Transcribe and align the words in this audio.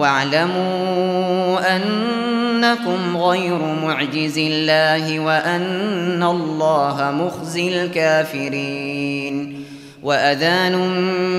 واعلموا 0.00 1.76
أنكم 1.76 3.16
غير 3.16 3.58
معجز 3.58 4.38
الله 4.38 5.20
وأن 5.20 6.22
الله 6.22 7.10
مخزي 7.10 7.82
الكافرين 7.82 9.64
وأذان 10.02 10.76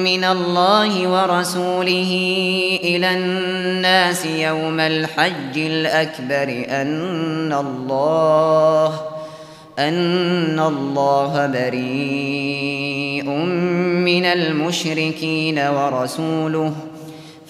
من 0.04 0.24
الله 0.24 1.08
ورسوله 1.08 2.14
إلى 2.84 3.14
الناس 3.14 4.26
يوم 4.26 4.80
الحج 4.80 5.58
الأكبر 5.58 6.66
أن 6.70 7.54
الله 7.54 9.02
أن 9.80 10.60
الله 10.60 11.48
بريء 11.48 13.30
من 14.06 14.26
المشركين 14.26 15.60
ورسوله 15.60 16.74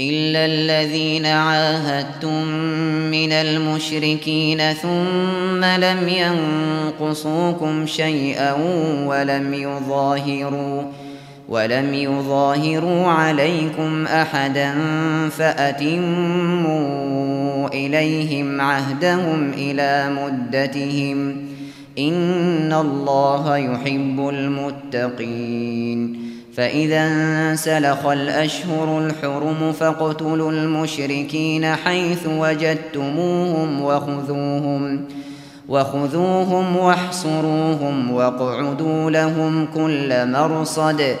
إلا 0.00 0.46
الذين 0.46 1.26
عاهدتم 1.26 2.44
من 3.10 3.32
المشركين 3.32 4.72
ثم 4.72 5.64
لم 5.64 6.08
ينقصوكم 6.08 7.86
شيئا 7.86 8.52
ولم 9.06 9.54
يظاهروا 9.54 10.82
ولم 11.48 11.94
يظاهروا 11.94 13.06
عليكم 13.06 14.06
أحدا 14.06 14.74
فأتموا 15.30 16.88
إليهم 17.68 18.60
عهدهم 18.60 19.52
إلى 19.52 20.10
مدتهم 20.10 21.36
إن 21.98 22.72
الله 22.72 23.56
يحب 23.56 24.28
المتقين 24.28 26.27
فإذا 26.58 27.06
انسلخ 27.06 28.06
الأشهر 28.06 28.98
الحرم 28.98 29.72
فاقتلوا 29.72 30.52
المشركين 30.52 31.66
حيث 31.66 32.26
وجدتموهم 32.26 33.82
وخذوهم 33.82 35.04
وخذوهم 35.68 36.76
واحصروهم 36.76 38.10
واقعدوا 38.10 39.10
لهم 39.10 39.66
كل 39.74 40.32
مرصد. 40.32 41.16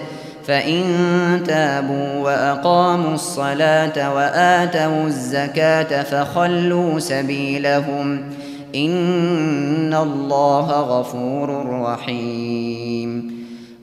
فإن 0.46 0.84
تابوا 1.46 2.14
وأقاموا 2.14 3.14
الصلاة 3.14 4.14
وآتوا 4.14 5.06
الزكاة 5.06 6.02
فخلوا 6.02 6.98
سبيلهم. 6.98 8.20
إن 8.74 9.94
الله 9.94 10.70
غفور 10.70 11.80
رحيم. 11.82 13.37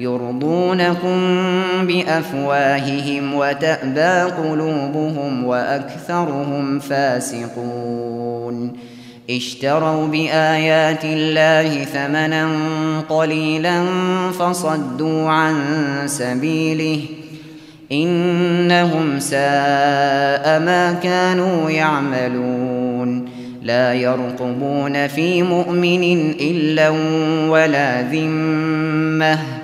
يرضونكم 0.00 1.42
بأفواههم 1.82 3.34
وتأبى 3.34 4.32
قلوبهم 4.32 5.44
وأكثرهم 5.44 6.78
فاسقون. 6.78 8.72
اشتروا 9.30 10.06
بآيات 10.06 11.04
الله 11.04 11.84
ثمنا 11.84 12.48
قليلا 13.08 13.84
فصدوا 14.38 15.28
عن 15.28 15.54
سبيله. 16.06 17.00
إنهم 17.92 19.18
ساء 19.18 20.60
ما 20.60 20.98
كانوا 21.02 21.70
يعملون. 21.70 23.28
لا 23.62 23.94
يرقبون 23.94 25.06
في 25.06 25.42
مؤمن 25.42 26.30
إلا 26.30 26.88
ولا 27.48 28.02
ذمة. 28.02 29.63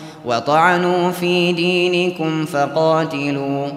وطعنوا 0.25 1.11
في 1.11 1.53
دينكم 1.53 2.45
فقاتلوا 2.45 3.67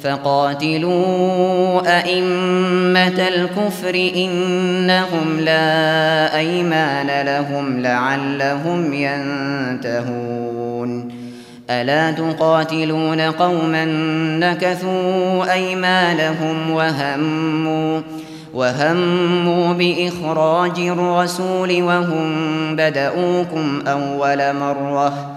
فقاتلوا 0.00 1.80
أئمة 1.98 3.28
الكفر 3.28 4.10
إنهم 4.16 5.40
لا 5.40 6.38
أيمان 6.38 7.26
لهم 7.26 7.80
لعلهم 7.80 8.92
ينتهون. 9.84 10.34
ألا 11.70 12.10
تقاتلون 12.10 13.20
قوما 13.20 13.84
نكثوا 14.40 15.52
أيمانهم 15.52 16.70
وهموا 16.70 18.00
وهموا 18.54 19.72
بإخراج 19.72 20.78
الرسول 20.78 21.82
وهم 21.82 22.36
بدؤوكم 22.76 23.82
أول 23.86 24.56
مرة. 24.56 25.36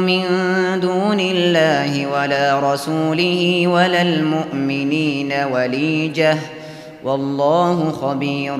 من 0.00 0.22
دون 0.80 1.20
الله 1.20 2.06
ولا 2.06 2.72
رسوله 2.72 3.66
ولا 3.66 4.02
المؤمنين 4.02 5.32
وليجة. 5.52 6.38
والله 7.04 7.90
خبير 7.90 8.56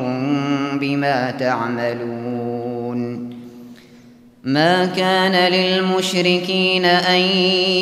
بما 0.81 1.31
تعملون. 1.31 3.35
ما 4.45 4.87
كان 4.87 5.53
للمشركين 5.53 6.85
أن 6.85 7.21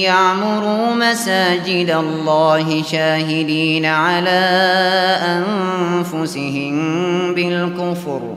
يعمروا 0.02 0.94
مساجد 0.94 1.90
الله 1.90 2.82
شاهدين 2.82 3.86
على 3.86 4.40
أنفسهم 5.22 6.74
بالكفر. 7.34 8.36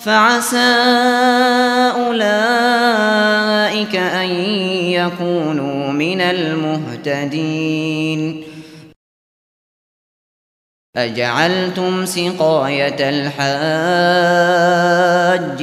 فعسى 0.00 0.74
أولئك 2.06 3.96
أن 3.96 4.30
يكونوا 4.90 5.92
من 5.92 6.20
المهتدين. 6.20 7.70
أجعلتم 10.96 12.06
سقاية 12.06 13.08
الحاج 13.08 13.40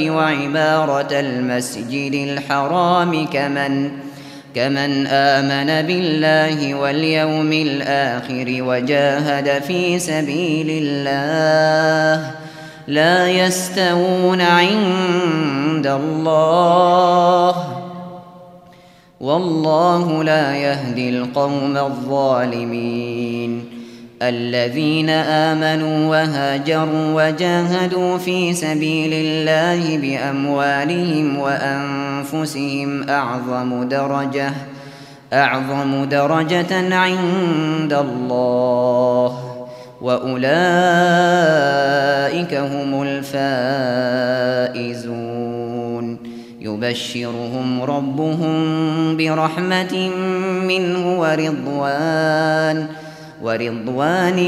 وعبارة 0.09 1.19
المسجد 1.19 2.13
الحرام 2.13 3.25
كمن 3.25 3.91
كمن 4.55 5.07
آمن 5.07 5.87
بالله 5.87 6.75
واليوم 6.75 7.53
الآخر 7.53 8.45
وجاهد 8.59 9.63
في 9.63 9.99
سبيل 9.99 10.69
الله. 10.69 12.46
لا 12.87 13.29
يستوون 13.29 14.41
عند 14.41 15.87
الله. 15.87 17.55
والله 19.19 20.23
لا 20.23 20.55
يهدي 20.55 21.09
القوم 21.09 21.77
الظالمين. 21.77 23.65
الذين 24.21 25.09
آمنوا 25.09 26.09
وهاجروا 26.09 27.13
وجاهدوا 27.13 28.17
في 28.17 28.53
سبيل 28.53 29.13
الله 29.13 29.97
بأموالهم 29.97 31.37
وأنفسهم 31.37 33.09
أعظم 33.09 33.83
درجة 33.83 34.51
أعظم 35.33 36.05
درجة 36.05 36.95
عند 36.95 37.93
الله. 37.93 39.46
وأولئك 40.01 40.47
هم 42.53 43.03
الفائزون. 43.03 43.57
يبشرهم 46.61 47.81
ربهم 47.81 49.17
برحمة 49.17 50.09
منه 50.67 51.19
ورضوان 51.19 52.87
ورضوان 53.43 54.39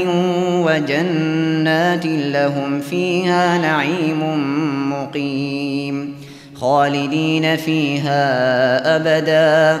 وجنات 0.66 2.06
لهم 2.06 2.80
فيها 2.80 3.58
نعيم 3.58 4.22
مقيم. 4.92 6.14
خالدين 6.54 7.56
فيها 7.56 8.26
أبدا. 8.96 9.80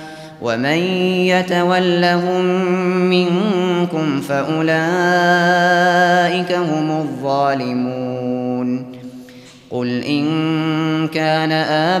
ومن 0.41 0.77
يتولهم 1.27 2.45
منكم 3.09 4.21
فأولئك 4.21 4.71
هم 6.51 6.91
الظالمون 6.91 8.91
قل 9.71 10.03
إن 10.03 11.07
كان 11.07 11.51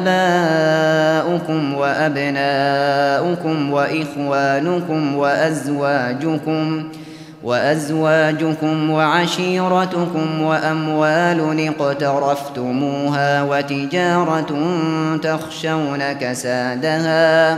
آباؤكم 0.01 1.73
وأبناؤكم 1.73 3.71
وإخوانكم 3.71 5.15
وأزواجكم 5.15 6.83
وأزواجكم 7.43 8.89
وعشيرتكم 8.89 10.41
وأموال 10.41 11.69
اقترفتموها 11.79 13.43
وتجارة 13.43 14.53
تخشون 15.23 16.13
كسادها 16.13 17.57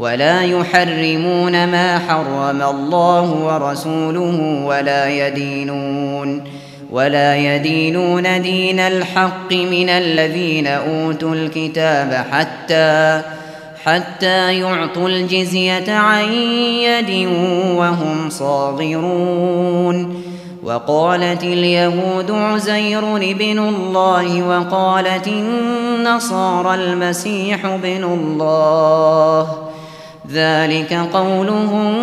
ولا 0.00 0.42
يحرمون 0.42 1.66
ما 1.66 1.98
حرم 1.98 2.62
الله 2.62 3.30
ورسوله 3.30 4.64
ولا 4.64 5.08
يدينون 5.08 6.44
ولا 6.90 7.36
يدينون 7.36 8.42
دين 8.42 8.80
الحق 8.80 9.52
من 9.52 9.88
الذين 9.88 10.66
أوتوا 10.66 11.34
الكتاب 11.34 12.24
حتى 12.32 13.22
حتى 13.84 14.58
يعطوا 14.60 15.08
الجزية 15.08 15.92
عن 15.92 16.32
يد 16.32 17.28
وهم 17.76 18.30
صاغرون 18.30 20.22
وقالت 20.62 21.42
اليهود 21.42 22.30
عزير 22.30 23.00
بن 23.34 23.58
الله 23.58 24.42
وقالت 24.42 25.28
النصارى 25.28 26.74
المسيح 26.74 27.66
بن 27.66 28.04
الله 28.04 29.69
ذلك 30.32 31.08
قولهم 31.12 31.94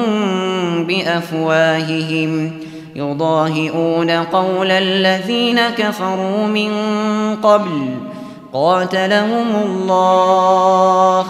بأفواههم. 0.83 2.51
يضاهئون 2.95 4.09
قول 4.09 4.71
الذين 4.71 5.59
كفروا 5.77 6.47
من 6.47 6.71
قبل. 7.43 7.89
قاتلهم 8.53 9.55
الله. 9.65 11.25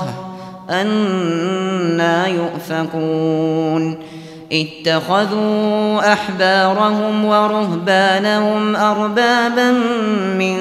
أنا 0.70 2.28
يؤفكون. 2.28 3.98
اتخذوا 4.52 6.14
أحبارهم 6.14 7.26
ورهبانهم 7.26 8.76
أربابا 8.76 9.72
من 10.38 10.58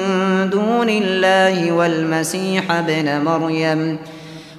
دون 0.49 0.89
الله 0.89 1.71
والمسيح 1.71 2.71
ابن 2.71 3.21
مريم. 3.25 3.97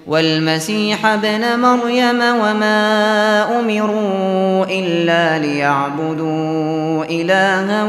والمسيح 0.08 1.06
ابن 1.06 1.60
مريم 1.60 2.16
وما 2.16 3.60
أمروا 3.60 4.64
إلا 4.70 5.38
ليعبدوا 5.38 7.04
إلها 7.04 7.84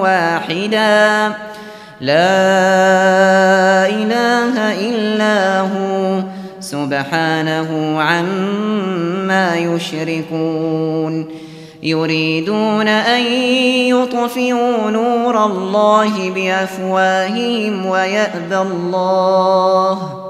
واحدا. 0.00 1.34
لا 2.00 2.26
إله 3.88 4.72
إلا 4.88 5.60
هو. 5.60 6.22
سبحانه 6.60 8.00
عما 8.00 9.56
يشركون. 9.56 11.26
يريدون 11.82 12.88
أن 12.88 13.22
يطفئوا 13.88 14.90
نور 14.90 15.44
الله 15.44 16.30
بأفواههم 16.30 17.86
ويابى 17.86 18.56
الله. 18.56 20.29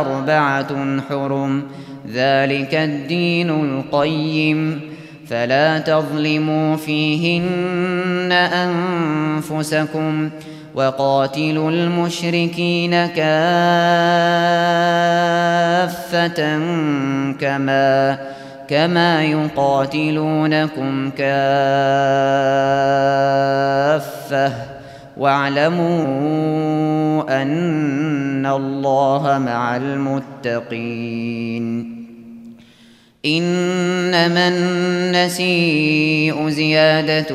أربعة 0.00 1.00
حرم 1.08 1.62
ذلك 2.12 2.74
الدين 2.74 3.50
القيم. 3.50 4.80
فلا 5.30 5.78
تظلموا 5.78 6.76
فيهن 6.76 8.32
أنفسكم 8.32 10.30
وقاتلوا 10.74 11.70
المشركين 11.70 12.90
كافة 12.90 13.26
كما 17.40 18.18
كما 18.68 19.24
يقاتلونكم 19.24 21.10
كافة. 21.10 21.56
واعلموا 25.16 25.96
أن 27.42 28.46
الله 28.46 29.42
مع 29.46 29.76
المتقين. 29.76 31.66
إنما 33.26 34.48
النسيء 34.48 36.48
زيادة 36.48 37.34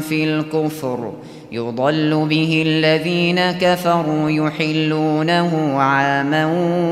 في 0.00 0.24
الكفر. 0.24 1.12
يضل 1.52 2.26
به 2.30 2.62
الذين 2.66 3.50
كفروا 3.50 4.30
يحلونه 4.30 5.78
عاما 5.78 6.46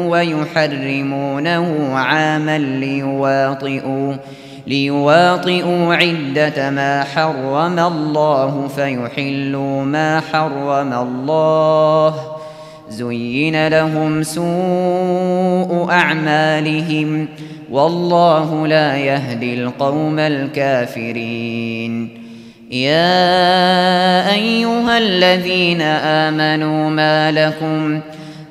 ويحرمونه 0.08 1.94
عاما 1.94 2.58
ليواطئوا 2.58 4.14
ليواطئوا 4.66 5.94
عدة 5.94 6.70
ما 6.70 7.04
حرم 7.04 7.78
الله 7.78 8.68
فيحلوا 8.76 9.84
ما 9.84 10.22
حرم 10.32 10.92
الله. 10.92 12.14
زين 12.88 13.68
لهم 13.68 14.22
سوء 14.22 15.86
أعمالهم. 15.90 17.28
والله 17.70 18.66
لا 18.66 18.96
يهدي 18.96 19.54
القوم 19.54 20.18
الكافرين. 20.18 22.18
يا 22.70 24.34
أيها 24.34 24.98
الذين 24.98 25.82
آمنوا 25.82 26.90
ما 26.90 27.32
لكم 27.32 28.00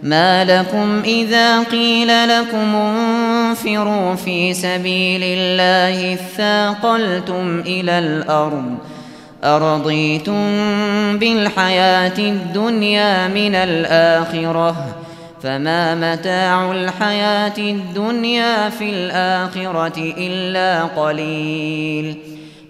ما 0.03 0.45
لكم 0.45 1.01
إذا 1.05 1.63
قيل 1.63 2.07
لكم 2.07 2.75
انفروا 3.53 4.15
في 4.15 4.53
سبيل 4.53 5.21
الله 5.23 6.13
اثاقلتم 6.13 7.59
إلى 7.59 7.99
الأرض 7.99 8.77
أرضيتم 9.43 10.43
بالحياة 11.17 12.17
الدنيا 12.19 13.27
من 13.27 13.55
الآخرة 13.55 14.95
فما 15.43 15.95
متاع 15.95 16.71
الحياة 16.71 17.57
الدنيا 17.57 18.69
في 18.69 18.89
الآخرة 18.89 20.13
إلا 20.17 20.83
قليل 20.83 22.32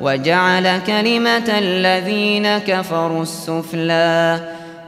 وجعل 0.00 0.78
كلمة 0.78 1.58
الذين 1.58 2.58
كفروا 2.58 3.22
السفلى 3.22 4.40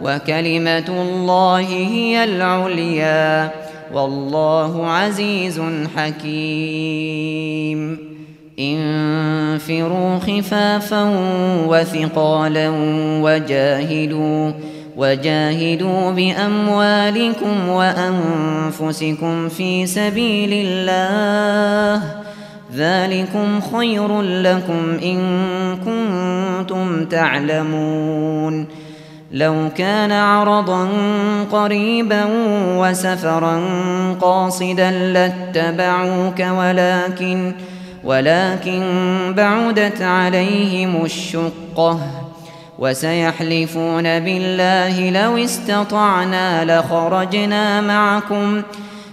وكلمة 0.03 0.89
الله 0.89 1.59
هي 1.59 2.25
العليا 2.25 3.51
والله 3.95 4.87
عزيز 4.87 5.63
حكيم. 5.97 7.81
انفروا 8.59 10.19
خفافا 10.19 11.05
وثقالا 11.67 12.69
وجاهدوا 13.23 14.53
وجاهدوا 14.97 16.11
بأموالكم 16.11 17.69
وأنفسكم 17.69 19.49
في 19.49 19.87
سبيل 19.87 20.67
الله. 20.67 22.03
ذلكم 22.75 23.61
خير 23.61 24.23
لكم 24.23 24.99
إن 25.03 25.21
كنتم 25.85 27.05
تعلمون. 27.05 28.67
لو 29.33 29.69
كان 29.77 30.13
عرضا 30.13 30.89
قريبا 31.53 32.25
وسفرا 32.77 33.61
قاصدا 34.21 34.91
لاتبعوك 34.91 36.41
ولكن 36.41 37.53
ولكن 38.05 38.83
بعدت 39.37 40.03
عليهم 40.03 41.05
الشقة 41.05 42.01
وسيحلفون 42.79 44.03
بالله 44.03 45.11
لو 45.11 45.37
استطعنا 45.37 46.79
لخرجنا 46.79 47.81
معكم 47.81 48.63
ۖ 48.63 48.65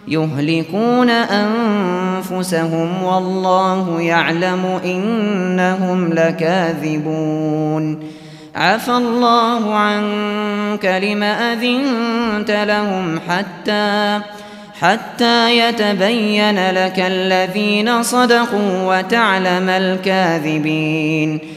يهلكون 0.07 1.09
أنفسهم 1.09 3.03
والله 3.03 4.01
يعلم 4.01 4.79
إنهم 4.85 6.13
لكاذبون. 6.13 7.99
عفى 8.55 8.91
الله 8.91 9.75
عنك 9.75 10.85
لم 10.85 11.23
أذنت 11.23 12.51
لهم 12.51 13.19
حتى 13.29 14.19
حتى 14.81 15.57
يتبين 15.57 16.69
لك 16.69 16.99
الذين 16.99 18.03
صدقوا 18.03 18.97
وتعلم 18.97 19.69
الكاذبين. 19.69 21.56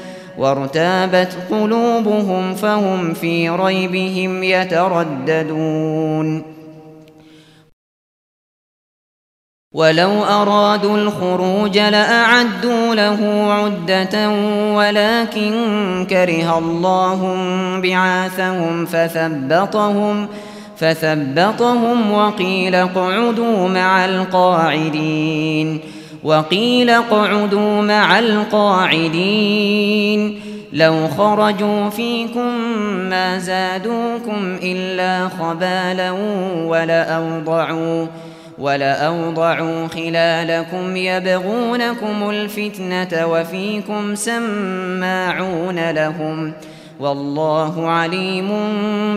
وارتابت 0.41 1.37
قلوبهم 1.51 2.55
فهم 2.55 3.13
في 3.13 3.49
ريبهم 3.49 4.43
يترددون. 4.43 6.43
ولو 9.73 10.23
أرادوا 10.23 10.97
الخروج 10.97 11.77
لأعدوا 11.77 12.95
له 12.95 13.53
عدة 13.53 14.29
ولكن 14.75 15.51
كره 16.09 16.57
الله 16.57 17.35
بعاثهم 17.81 18.85
فثبطهم 18.85 20.27
فثبطهم 20.77 22.11
وقيل 22.11 22.75
اقعدوا 22.75 23.67
مع 23.67 24.05
القاعدين. 24.05 26.00
وقيل 26.23 26.89
اقعدوا 26.89 27.81
مع 27.81 28.19
القاعدين. 28.19 29.61
لو 30.73 31.07
خرجوا 31.07 31.89
فيكم 31.89 32.57
ما 33.09 33.39
زادوكم 33.39 34.57
إلا 34.63 35.29
خبالا 35.29 36.11
ولأوضعوا 36.67 38.07
ولأوضعوا 38.59 39.87
خلالكم 39.87 40.95
يبغونكم 40.95 42.29
الفتنة 42.29 43.27
وفيكم 43.27 44.15
سماعون 44.15 45.89
لهم. 45.91 46.53
والله 46.99 47.89
عليم 47.89 48.49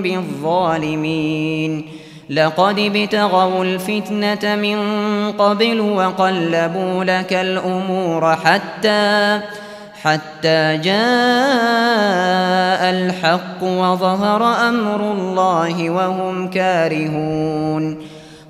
بالظالمين. 0.02 1.86
لقد 2.30 2.78
ابتغوا 2.78 3.64
الفتنة 3.64 4.56
من 4.56 4.78
قبل 5.32 5.80
وقلبوا 5.80 7.04
لك 7.04 7.32
الأمور 7.32 8.37
حتى 8.37 9.40
حتى 10.02 10.76
جاء 10.76 10.94
الحق 12.90 13.62
وظهر 13.62 14.68
أمر 14.68 15.12
الله 15.12 15.90
وهم 15.90 16.50
كارهون. 16.50 17.98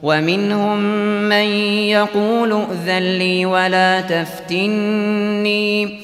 ومنهم 0.03 0.79
من 1.29 1.47
يقول 1.89 2.53
ائذن 2.53 3.19
لي 3.19 3.47
ولا 3.47 4.01
تفتني. 4.01 6.04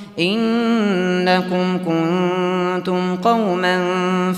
إنكم 0.21 1.77
كنتم 1.85 3.15
قوما 3.15 3.77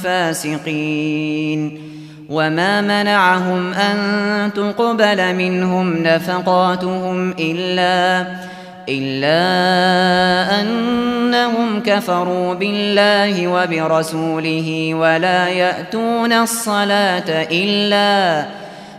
فاسقين. 0.03 1.93
وما 2.29 2.81
منعهم 2.81 3.73
أن 3.73 4.53
تقبل 4.53 5.35
منهم 5.35 5.97
نفقاتهم 6.03 7.33
إلا 7.39 8.27
إلا 8.89 9.41
أنهم 10.61 11.79
كفروا 11.85 12.53
بالله 12.53 13.47
وبرسوله 13.47 14.93
ولا 14.93 15.47
يأتون 15.47 16.33
الصلاة 16.33 17.47
إلا 17.51 18.45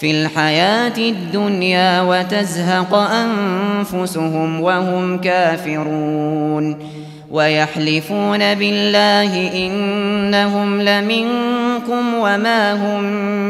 في 0.00 0.10
الحياة 0.10 0.98
الدنيا 0.98 2.02
وتزهق 2.02 2.94
أنفسهم 2.94 4.60
وهم 4.60 5.18
كافرون 5.18 6.78
ويحلفون 7.30 8.54
بالله 8.54 9.66
إنهم 9.66 10.82
لمنكم 10.82 12.14
وما 12.14 12.72
هم 12.72 13.02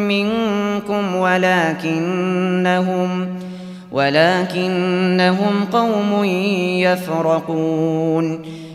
منكم 0.09 1.15
ولكنهم 1.17 2.49
ولكنهم 3.93 5.65
قوم 5.73 6.25
يفرقون 6.85 8.58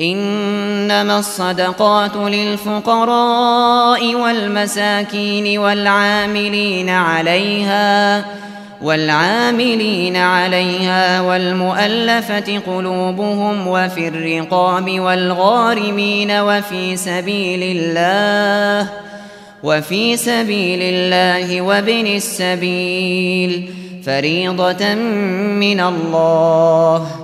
إنما 0.00 1.18
الصدقات 1.18 2.16
للفقراء 2.16 4.14
والمساكين 4.14 5.58
والعاملين 5.58 6.88
عليها 6.88 8.24
والعاملين 8.82 10.16
عليها 10.16 11.20
والمؤلفة 11.20 12.58
قلوبهم 12.66 13.68
وفي 13.68 14.08
الرقاب 14.08 15.00
والغارمين 15.00 16.30
وفي 16.30 16.96
سبيل 16.96 17.62
الله 17.62 18.90
وفي 19.62 20.16
سبيل 20.16 20.82
الله 20.82 21.60
وابن 21.60 22.06
السبيل 22.06 23.74
فريضة 24.06 24.94
من 24.94 25.80
الله. 25.80 27.23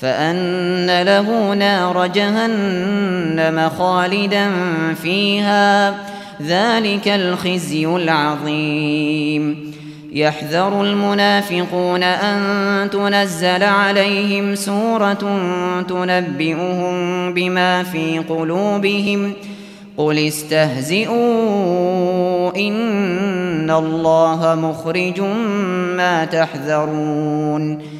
فأن 0.00 1.02
له 1.02 1.54
نار 1.54 2.06
جهنم 2.06 3.70
خالدا 3.78 4.50
فيها. 5.02 5.94
ذلك 6.42 7.08
الخزي 7.08 7.86
العظيم. 7.86 9.72
يحذر 10.12 10.82
المنافقون 10.82 12.02
أن 12.02 12.90
تنزل 12.90 13.62
عليهم 13.62 14.54
سورة 14.54 15.40
تنبئهم 15.88 16.94
بما 17.34 17.82
في 17.82 18.18
قلوبهم. 18.18 19.32
قل 19.96 20.18
استهزئوا 20.18 21.16
إن 22.56 23.70
الله 23.70 24.54
مخرج 24.54 25.20
ما 25.96 26.24
تحذرون. 26.24 27.99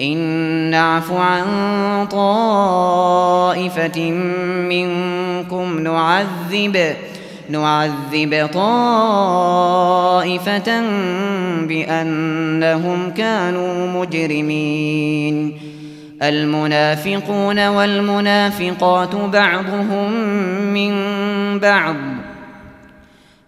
إن 0.00 0.16
نعف 0.70 1.12
عن 1.12 1.44
طائفة 2.10 4.00
منكم 4.68 5.78
نعذب 5.78 6.94
نعذب 7.50 8.48
طائفة 8.52 9.60
بأنهم 11.66 13.10
كانوا 13.10 14.00
مجرمين. 14.00 15.58
المنافقون 16.22 17.68
والمنافقات 17.68 19.14
بعضهم 19.14 20.12
من 20.74 20.94
بعض. 21.58 21.96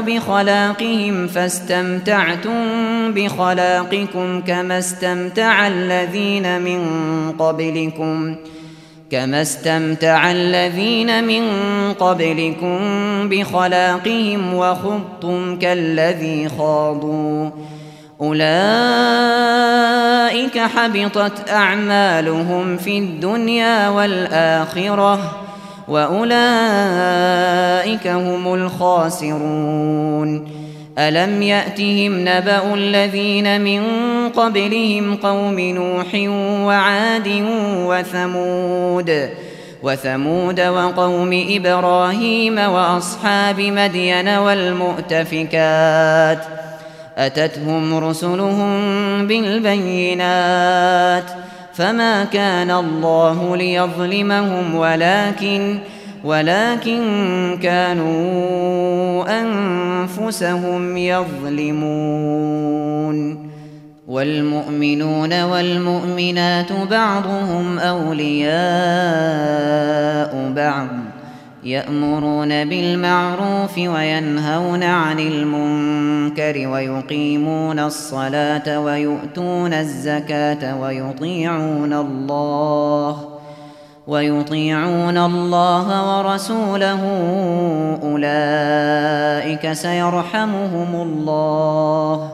بخلاقهم 0.00 1.26
فاستمتعتم 1.26 2.60
بخلاقكم 3.14 4.40
كما 4.40 4.78
استمتع 4.78 5.66
الذين 5.66 6.60
من 6.60 6.80
قبلكم. 7.38 8.36
كما 9.10 9.42
استمتع 9.42 10.30
الذين 10.30 11.24
من 11.24 11.42
قبلكم 11.92 12.78
بخلاقهم 13.28 14.54
وخضتم 14.54 15.58
كالذي 15.58 16.48
خاضوا. 16.58 17.50
أولئك 18.20 18.46
حبطت 20.58 21.50
أعمالهم 21.50 22.76
في 22.76 22.98
الدنيا 22.98 23.88
والآخرة. 23.88 25.45
وأولئك 25.88 26.36
هم 28.06 28.54
الخاسرون. 28.54 30.48
ألم 30.98 31.42
يأتهم 31.42 32.20
نبأ 32.20 32.74
الذين 32.74 33.60
من 33.60 33.82
قبلهم 34.28 35.16
قوم 35.16 35.60
نوح 35.60 36.14
وعاد 36.66 37.44
وثمود 37.86 39.28
وثمود 39.82 40.60
وقوم 40.60 41.46
إبراهيم 41.50 42.58
وأصحاب 42.58 43.60
مدين 43.60 44.28
والمؤتفكات. 44.28 46.38
أتتهم 47.18 47.98
رسلهم 47.98 49.26
بالبينات. 49.26 51.24
فما 51.76 52.24
كان 52.24 52.70
الله 52.70 53.56
ليظلمهم 53.56 54.74
ولكن 54.74 55.78
ولكن 56.24 57.58
كانوا 57.62 59.24
أنفسهم 59.40 60.96
يظلمون 60.96 62.36
والمؤمنون 64.08 65.42
والمؤمنات 65.42 66.72
بعضهم 66.72 67.78
أولياء 67.78 68.52
بعض 70.56 70.88
يأمرون 71.66 72.64
بالمعروف 72.64 73.78
وينهون 73.78 74.82
عن 74.82 75.20
المنكر 75.20 76.68
ويقيمون 76.68 77.78
الصلاة 77.78 78.80
ويؤتون 78.80 79.72
الزكاة 79.72 80.80
ويطيعون 80.80 81.92
الله 81.92 83.28
ويطيعون 84.06 85.18
الله 85.18 86.18
ورسوله 86.18 87.02
أولئك 88.02 89.72
سيرحمهم 89.72 90.94
الله. 90.94 92.30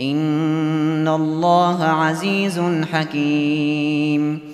إن 0.00 1.08
الله 1.08 1.84
عزيز 1.84 2.60
حكيم. 2.92 4.53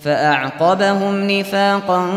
فأعقبهم 0.00 1.30
نفاقا 1.30 2.10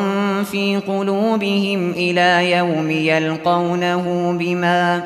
في 0.44 0.82
قلوبهم 0.88 1.92
إلى 1.92 2.52
يوم 2.52 2.92
يلقونه 2.92 4.32
بما 4.40 5.04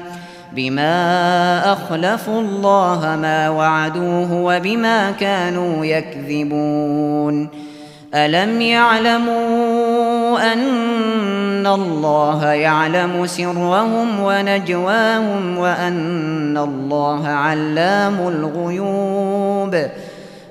بما 0.52 1.74
أخلفوا 1.74 2.42
الله 2.42 3.18
ما 3.22 3.50
وعدوه 3.50 4.34
وبما 4.34 5.12
كانوا 5.12 5.86
يكذبون. 5.86 7.50
ألم 8.16 8.62
يعلموا 8.62 10.54
أن 10.54 11.68
الله 11.68 12.46
يعلم 12.46 13.26
سرهم 13.26 14.20
ونجواهم 14.20 15.58
وأن 15.58 16.58
الله 16.58 17.28
علام 17.28 18.28
الغيوب؟ 18.28 19.76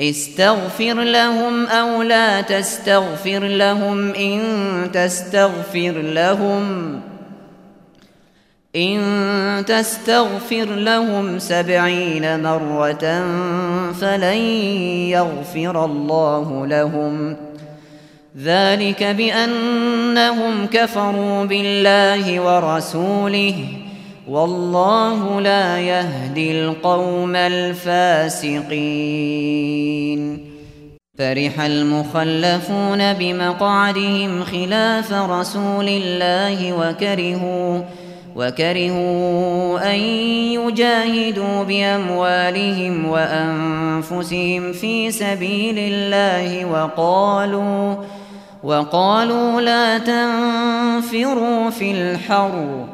استغفر 0.00 0.94
لهم 0.94 1.66
أو 1.66 2.02
لا 2.02 2.40
تستغفر 2.40 3.38
لهم 3.38 4.14
إن 4.14 4.40
تستغفر 4.92 5.92
لهم 5.92 7.00
إن 8.76 9.64
تستغفر 9.66 10.64
لهم 10.64 11.38
سبعين 11.38 12.42
مرة 12.42 13.24
فلن 14.00 14.38
يغفر 15.08 15.84
الله 15.84 16.66
لهم. 16.66 17.36
ذلك 18.42 19.02
بأنهم 19.04 20.66
كفروا 20.66 21.44
بالله 21.44 22.40
ورسوله. 22.40 23.83
والله 24.28 25.40
لا 25.40 25.80
يهدي 25.80 26.60
القوم 26.60 27.36
الفاسقين. 27.36 28.64
فرح 31.18 31.60
المخلفون 31.60 33.12
بمقعدهم 33.12 34.44
خلاف 34.44 35.12
رسول 35.12 35.88
الله 35.88 36.72
وكرهوا 36.72 37.82
وكرهوا 38.36 39.92
أن 39.94 39.98
يجاهدوا 40.58 41.62
بأموالهم 41.62 43.06
وأنفسهم 43.08 44.72
في 44.72 45.10
سبيل 45.10 45.78
الله 45.78 46.64
وقالوا 46.64 47.94
وقالوا 48.62 49.60
لا 49.60 49.98
تنفروا 49.98 51.70
في 51.70 51.90
الحرب 51.90 52.93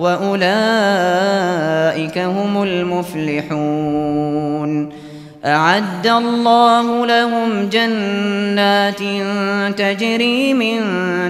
وأولئك 0.00 0.48
هم 2.18 2.62
المفلحون. 2.62 4.20
أعد 5.44 6.06
الله 6.06 7.06
لهم 7.06 7.68
جنات 7.68 8.98
تجري 9.78 10.54
من 10.54 10.80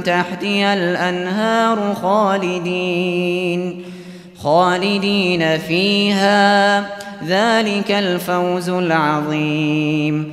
تحتها 0.02 0.74
الأنهار 0.74 1.94
خالدين 2.02 3.82
خالدين 4.42 5.58
فيها. 5.58 6.80
ذلك 7.26 7.90
الفوز 7.90 8.68
العظيم. 8.68 10.32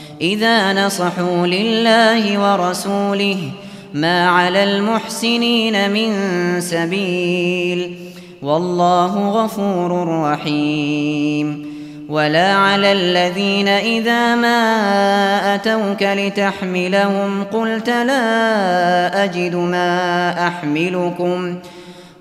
إذا 0.21 0.85
نصحوا 0.85 1.47
لله 1.47 2.39
ورسوله 2.39 3.37
ما 3.93 4.29
على 4.29 4.63
المحسنين 4.63 5.91
من 5.91 6.11
سبيل 6.61 7.95
والله 8.41 9.29
غفور 9.29 10.07
رحيم 10.23 11.71
ولا 12.09 12.53
على 12.53 12.91
الذين 12.91 13.67
إذا 13.67 14.35
ما 14.35 15.55
أتوك 15.55 16.03
لتحملهم 16.03 17.43
قلت 17.43 17.89
لا 17.89 19.23
أجد 19.23 19.55
ما 19.55 20.47
أحملكم 20.47 21.55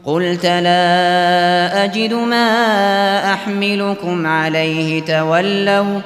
قلت 0.04 0.46
لا 0.46 1.84
أجد 1.84 2.12
ما 2.12 2.46
أحملكم 3.32 4.26
عليه 4.26 5.02
تولوا 5.02 6.00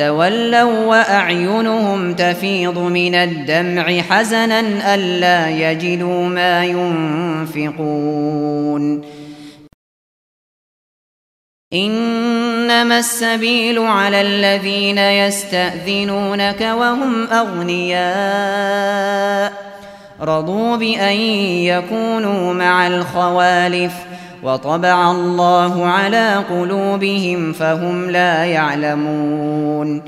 تولوا 0.00 0.86
وأعينهم 0.86 2.14
تفيض 2.14 2.78
من 2.78 3.14
الدمع 3.14 4.00
حزنا 4.00 4.94
ألا 4.94 5.50
يجدوا 5.50 6.24
ما 6.24 6.64
ينفقون. 6.64 7.80
إنما 11.72 12.98
السبيل 12.98 13.78
على 13.78 14.20
الذين 14.20 14.98
يستأذنونك 14.98 16.60
وهم 16.60 17.26
أغنياء. 17.26 18.10
رضوا 20.20 20.76
بأن 20.76 21.16
يكونوا 21.66 22.54
مع 22.54 22.86
الخوالف. 22.86 23.92
وطبع 24.42 25.10
الله 25.10 25.86
على 25.86 26.44
قلوبهم 26.50 27.52
فهم 27.52 28.10
لا 28.10 28.44
يعلمون. 28.44 30.02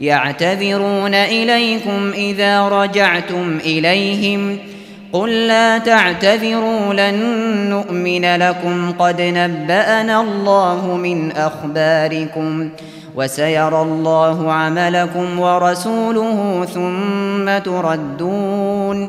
يعتذرون 0.00 1.14
إليكم 1.14 2.10
إذا 2.14 2.68
رجعتم 2.68 3.58
إليهم. 3.64 4.58
قل 5.12 5.46
لا 5.46 5.78
تعتذروا 5.78 6.94
لن 6.94 7.14
نؤمن 7.70 8.36
لكم. 8.36 8.92
قد 8.98 9.20
نبأنا 9.20 10.20
الله 10.20 10.96
من 10.96 11.32
أخباركم 11.32 12.68
وسيرى 13.16 13.82
الله 13.82 14.52
عملكم 14.52 15.40
ورسوله 15.40 16.66
ثم 16.74 17.58
تردون. 17.72 19.08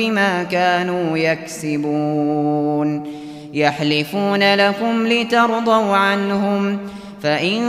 بما 0.00 0.42
كانوا 0.42 1.18
يكسبون. 1.18 3.02
يحلفون 3.54 4.54
لكم 4.54 5.06
لترضوا 5.06 5.96
عنهم 5.96 6.78
فإن 7.22 7.60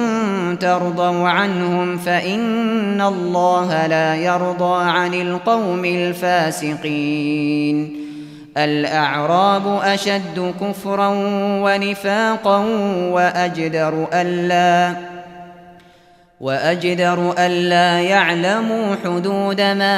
ترضوا 0.59 1.29
عنهم 1.29 1.97
فإن 1.97 3.01
الله 3.01 3.87
لا 3.87 4.15
يرضى 4.15 4.83
عن 4.83 5.13
القوم 5.13 5.85
الفاسقين. 5.85 7.21
الأعراب 8.57 9.79
أشد 9.83 10.53
كفرا 10.61 11.11
ونفاقا 11.63 12.57
وأجدر 13.11 14.07
ألا 14.13 15.10
وأجدر 16.41 17.33
ألا 17.37 17.99
يعلموا 17.99 18.95
حدود 19.05 19.61
ما 19.61 19.97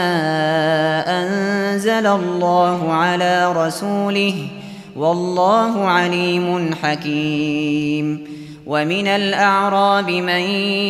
أنزل 1.08 2.08
الله 2.08 2.94
على 2.94 3.54
رسوله 3.54 4.48
والله 4.96 5.88
عليم 5.88 6.76
حكيم. 6.84 8.34
ومن 8.66 9.08
الأعراب 9.08 10.10
من 10.10 10.41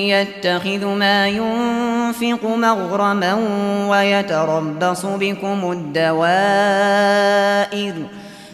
يتخذ 0.10 0.86
ما 0.86 1.28
ينفق 1.28 2.46
مغرما 2.46 3.34
ويتربص 3.90 5.06
بكم 5.06 5.72
الدوائر 5.72 6.34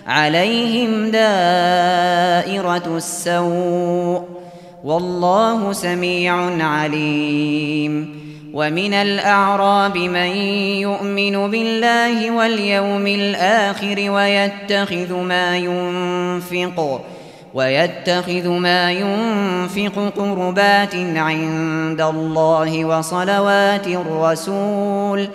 عليهم 0.08 1.12
دائرة 1.12 2.98
السوء 2.98 4.39
والله 4.84 5.74
سميع 5.74 6.66
عليم. 6.66 8.20
ومن 8.54 8.94
الأعراب 8.94 9.98
من 9.98 10.32
يؤمن 10.82 11.52
بالله 11.52 12.32
واليوم 12.32 13.08
الآخر 13.08 14.12
ويتخذ 14.12 15.14
ما 15.14 15.58
ينفق 15.58 17.02
ويتخذ 17.54 18.48
ما 18.48 18.92
ينفق 18.92 20.14
قربات 20.18 20.96
عند 20.96 22.02
الله 22.02 22.86
وصلوات 22.86 23.88
الرسول. 23.88 25.28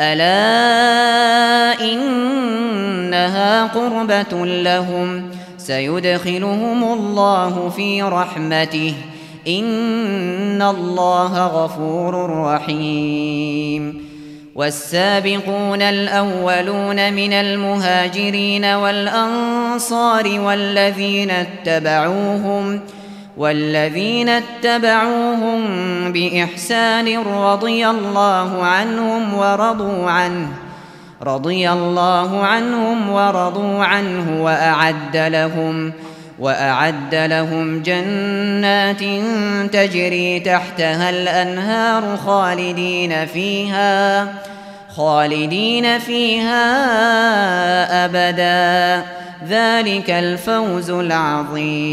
ألا 0.00 1.80
إنها 1.80 3.64
قربة 3.66 4.46
لهم؟ 4.46 5.30
سيدخلهم 5.66 6.92
الله 6.92 7.68
في 7.68 8.02
رحمته. 8.02 8.94
إن 9.48 10.62
الله 10.62 11.46
غفور 11.46 12.44
رحيم. 12.44 14.12
والسابقون 14.54 15.82
الأولون 15.82 17.12
من 17.12 17.32
المهاجرين 17.32 18.64
والأنصار 18.64 20.40
والذين 20.40 21.30
اتبعوهم 21.30 22.80
والذين 23.36 24.28
اتبعوهم 24.28 25.62
بإحسان 26.12 27.18
رضي 27.18 27.88
الله 27.88 28.62
عنهم 28.62 29.34
ورضوا 29.34 30.10
عنه. 30.10 30.48
رضي 31.22 31.70
الله 31.70 32.44
عنهم 32.44 33.10
ورضوا 33.10 33.84
عنه 33.84 34.44
وأعد 34.44 35.16
لهم 35.16 35.92
وأعد 36.38 37.14
لهم 37.14 37.82
جنات 37.82 39.00
تجري 39.72 40.40
تحتها 40.40 41.10
الأنهار 41.10 42.16
خالدين 42.16 43.26
فيها 43.26 44.28
خالدين 44.96 45.98
فيها 45.98 46.64
أبدا. 48.04 49.04
ذلك 49.48 50.10
الفوز 50.10 50.90
العظيم. 50.90 51.92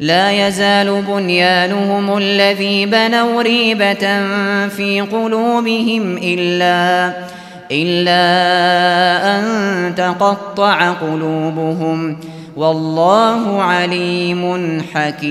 لا 0.00 0.48
يزال 0.48 1.02
بنيانهم 1.02 2.16
الذي 2.16 2.86
بنوا 2.86 3.42
ريبة 3.42 4.26
في 4.68 5.00
قلوبهم 5.12 6.18
إلا 6.22 7.12
إلا 7.72 8.20
أن 9.38 9.44
تقطع 9.94 10.90
قلوبهم. 10.90 12.16
والله 12.56 13.62
عليم 13.62 14.82
حكيم. 14.94 15.30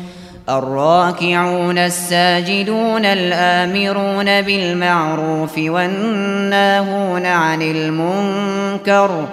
الراكعون 0.57 1.77
الساجدون 1.77 3.05
الآمرون 3.05 4.41
بالمعروف 4.41 5.57
والناهون 5.57 7.25
عن 7.25 7.61
المنكر 7.61 9.27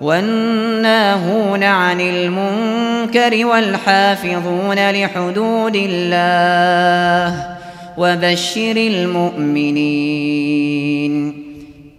والناهون 0.00 1.62
عن 1.64 2.00
المنكر 2.00 3.46
والحافظون 3.46 4.90
لحدود 4.90 5.76
الله 5.76 7.46
وبشر 7.96 8.76
المؤمنين. 8.76 10.20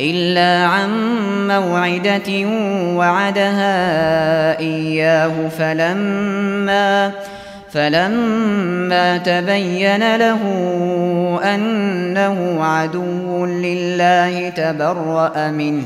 إلا 0.00 0.66
عن 0.66 0.90
موعدة 1.48 2.46
وعدها 2.96 4.58
إياه 4.58 5.48
فلما 5.58 7.12
فلما 7.72 9.18
تبين 9.18 10.16
له 10.16 10.40
أنه 11.54 12.64
عدو 12.64 13.46
لله 13.46 14.48
تبرأ 14.48 15.50
منه. 15.50 15.84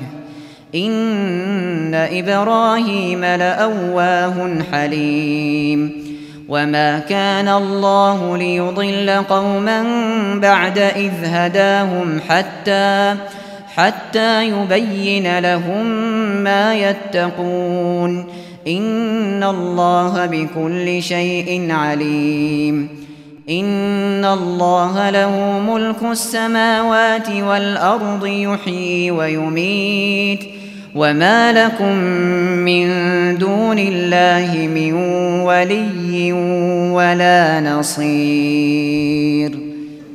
إن 0.75 1.95
إبراهيم 1.95 3.25
لأواه 3.25 4.59
حليم. 4.73 6.05
وما 6.49 6.99
كان 6.99 7.49
الله 7.49 8.37
ليضل 8.37 9.11
قوما 9.11 9.85
بعد 10.43 10.79
إذ 10.79 11.13
هداهم 11.25 12.21
حتى 12.29 12.55
حتى 12.65 13.17
يبين 14.43 15.39
لهم 15.39 15.87
ما 16.45 16.75
يتقون. 16.75 18.25
إن 18.69 19.45
الله 19.45 20.27
بكل 20.27 21.03
شيء 21.03 21.67
عليم. 21.71 22.89
إن 23.51 24.25
الله 24.25 25.11
له 25.11 25.63
ملك 25.71 26.11
السماوات 26.11 27.31
والأرض 27.31 28.27
يحيي 28.27 29.11
ويميت. 29.11 30.41
وما 30.95 31.53
لكم 31.53 31.95
من 32.65 32.89
دون 33.39 33.79
الله 33.79 34.69
من 34.75 34.93
ولي 35.43 36.33
ولا 36.93 37.61
نصير. 37.61 39.64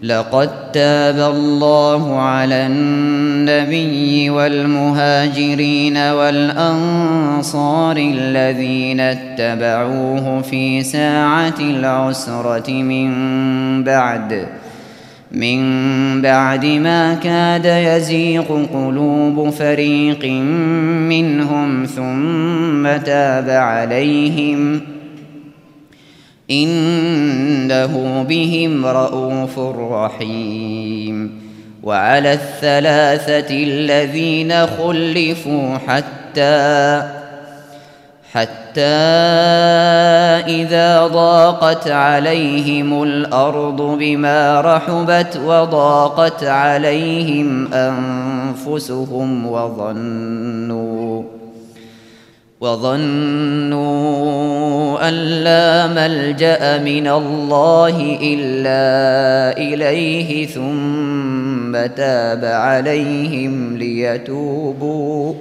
لقد 0.04 0.72
تاب 0.72 1.36
الله 1.36 2.20
على 2.20 2.68
النبي 2.68 4.30
والمهاجرين 4.30 5.98
والأنصار 5.98 7.98
الذين 7.98 9.00
اتبعوه 9.00 10.42
في 10.42 10.84
ساعة 10.84 11.60
العسرة 11.60 12.72
من 12.72 13.14
بعد 13.84 14.48
من 15.32 15.62
بعد 16.22 16.66
ما 16.66 17.14
كاد 17.14 17.66
يزيغ 17.66 18.66
قلوب 18.74 19.50
فريق 19.50 20.26
منهم 21.10 21.86
ثم 21.86 23.04
تاب 23.06 23.50
عليهم 23.50 24.82
ۖ. 24.96 24.99
إنه 26.52 28.26
بهم 28.30 28.86
رءوف 28.86 29.60
رحيم. 29.92 31.50
وعلى 31.84 32.34
الثلاثة 32.34 33.64
الذين 33.64 34.68
خلفوا 34.68 35.78
حتى 35.88 37.20
حتى 38.34 38.82
إذا 40.48 41.08
ضاقت 41.08 41.88
عليهم 41.88 43.04
الأرض 43.04 43.82
بما 43.82 44.62
رحبت 44.62 45.40
وضاقت 45.46 46.44
عليهم 46.44 47.74
أنفسهم 47.74 49.46
وظنوا 49.46 51.24
وظنوا 52.62 53.80
أن 55.08 55.14
لا 55.14 55.88
ملجأ 55.88 56.78
من 56.84 57.08
الله 57.08 58.18
إلا 58.22 59.58
إليه 59.58 60.46
ثم 60.46 61.86
تاب 61.96 62.46
عليهم 62.46 63.78
ليتوبوا. 63.78 65.34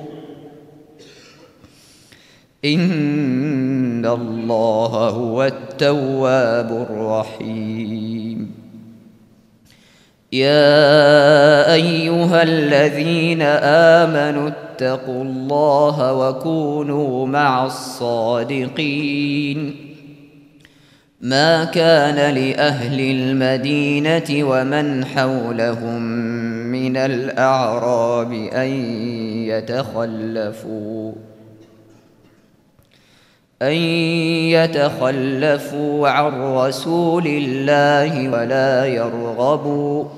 إن 2.64 4.06
الله 4.06 5.08
هو 5.08 5.44
التواب 5.44 6.86
الرحيم. 6.90 8.17
يا 10.32 11.72
أيها 11.74 12.42
الذين 12.42 13.42
آمنوا 14.02 14.48
اتقوا 14.48 15.24
الله 15.24 16.12
وكونوا 16.12 17.26
مع 17.26 17.66
الصادقين. 17.66 19.08
ما 21.20 21.64
كان 21.64 22.34
لأهل 22.34 23.00
المدينة 23.00 24.24
ومن 24.30 25.04
حولهم 25.04 26.02
من 26.72 26.96
الأعراب 26.96 28.32
أن 28.32 28.68
يتخلفوا 29.48 31.12
أن 33.62 33.72
يتخلفوا 34.52 36.08
عن 36.08 36.42
رسول 36.42 37.26
الله 37.26 38.28
ولا 38.28 38.86
يرغبوا. 38.86 40.17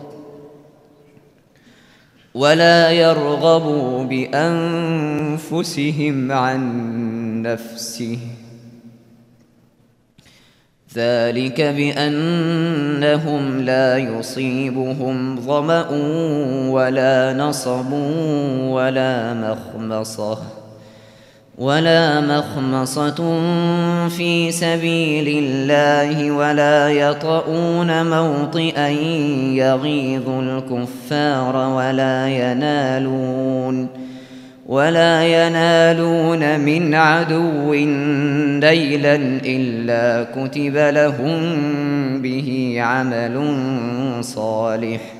ولا 2.34 2.90
يرغبوا 2.90 4.04
بأنفسهم 4.04 5.52
عن 6.32 7.42
نفسه. 7.42 8.18
ذلك 10.94 11.60
بأنهم 11.60 13.60
لا 13.60 13.98
يصيبهم 13.98 15.40
ظمأ 15.40 15.88
ولا 16.70 17.32
نصب 17.32 17.92
ولا 18.62 19.34
مخمصة. 19.34 20.59
ولا 21.60 22.20
مخمصة 22.20 23.38
في 24.08 24.50
سبيل 24.50 25.44
الله 25.44 26.30
ولا 26.30 26.88
يطؤون 26.88 28.10
موطئا 28.10 28.88
يغيظ 29.54 30.28
الكفار 30.28 31.56
ولا 31.56 32.28
ينالون 32.28 33.88
ولا 34.66 35.24
ينالون 35.24 36.60
من 36.60 36.94
عدو 36.94 37.74
نيلا 37.74 39.14
إلا 39.44 40.26
كتب 40.32 40.76
لهم 40.76 41.42
به 42.22 42.76
عمل 42.78 43.54
صالح 44.20 45.19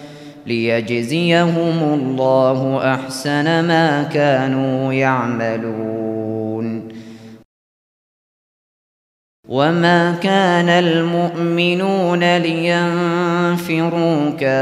ليجزيهم 0.45 1.93
الله 1.93 2.93
أحسن 2.93 3.43
ما 3.67 4.03
كانوا 4.03 4.93
يعملون 4.93 6.91
وما 9.49 10.15
كان 10.23 10.69
المؤمنون 10.69 12.37
لينفروا 12.37 14.29
كافة 14.29 14.61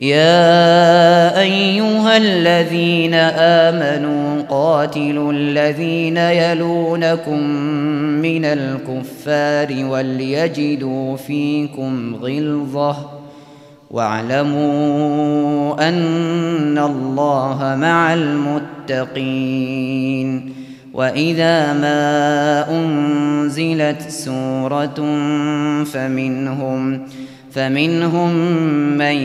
يا 0.00 1.40
أيها 1.40 2.16
الذين 2.16 3.14
آمنوا 3.14 4.42
قاتلوا 4.42 5.32
الذين 5.32 6.16
يلونكم 6.16 7.40
من 8.22 8.44
الكفار 8.44 9.84
وليجدوا 9.84 11.16
فيكم 11.16 12.14
غلظة 12.14 12.96
واعلموا 13.90 15.88
أن 15.88 16.78
الله 16.78 17.76
مع 17.80 18.14
المتقين 18.14 19.80
وإذا 20.94 21.72
ما 21.72 22.66
أنزلت 22.70 24.02
سورة 24.02 24.94
فمنهم 25.84 27.06
فمنهم 27.52 28.34
من 28.98 29.16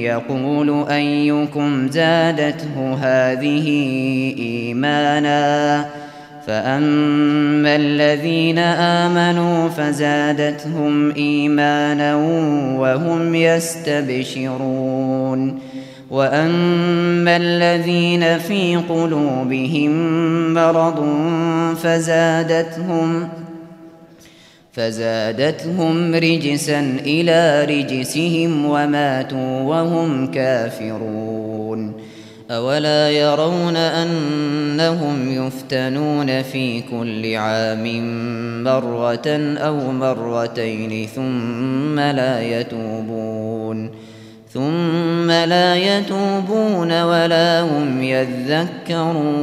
يقول 0.00 0.88
أيكم 0.88 1.88
زادته 1.88 2.94
هذه 3.00 3.68
إيمانا 4.38 5.86
فأما 6.46 7.76
الذين 7.76 8.58
آمنوا 8.58 9.68
فزادتهم 9.68 11.10
إيمانا 11.10 12.16
وهم 12.78 13.34
يستبشرون 13.34 14.92
وأما 16.10 17.36
الذين 17.36 18.38
في 18.38 18.76
قلوبهم 18.76 19.92
مرض 20.54 21.04
فزادتهم 21.82 23.28
فزادتهم 24.72 26.14
رجسا 26.14 26.80
إلى 27.06 27.64
رجسهم 27.64 28.66
وماتوا 28.66 29.60
وهم 29.60 30.30
كافرون. 30.30 31.92
أولا 32.50 33.10
يرون 33.10 33.76
أنهم 33.76 35.46
يفتنون 35.46 36.42
في 36.42 36.80
كل 36.80 37.34
عام 37.36 37.84
مرة 38.64 39.56
أو 39.56 39.92
مرتين 39.92 41.06
ثم 41.06 42.00
لا 42.00 42.60
يتوبون. 42.60 43.90
ثم 44.52 45.30
لا 45.30 45.76
يتوبون 45.76 47.02
ولا 47.02 47.60
هم 47.60 48.02
يذكرون. 48.02 49.42